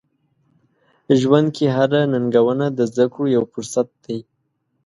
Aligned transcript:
ژوند 1.19 1.47
کې 1.55 1.65
هره 1.75 2.01
ننګونه 2.13 2.65
د 2.77 2.79
زده 2.91 3.05
کړو 3.13 3.25
یو 3.35 3.43
فرصت 3.53 3.87
دی. 4.05 4.19